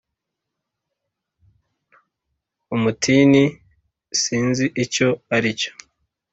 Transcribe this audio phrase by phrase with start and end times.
[2.75, 3.43] umutini
[4.21, 5.71] sinzi icyo ari cyo